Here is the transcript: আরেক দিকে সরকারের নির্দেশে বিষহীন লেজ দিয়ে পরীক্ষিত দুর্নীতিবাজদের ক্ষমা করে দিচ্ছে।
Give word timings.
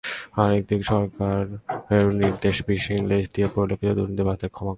আরেক 0.41 0.61
দিকে 0.69 0.85
সরকারের 0.91 2.07
নির্দেশে 2.21 2.63
বিষহীন 2.67 3.03
লেজ 3.09 3.25
দিয়ে 3.35 3.47
পরীক্ষিত 3.55 3.91
দুর্নীতিবাজদের 3.97 4.49
ক্ষমা 4.53 4.53
করে 4.53 4.53
দিচ্ছে। 4.55 4.69